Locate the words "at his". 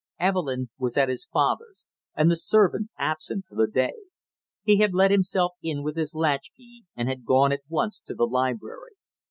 0.97-1.27